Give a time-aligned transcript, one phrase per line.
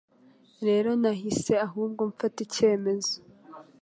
[0.67, 3.15] Rero nahise ahubwo mfata icyemezo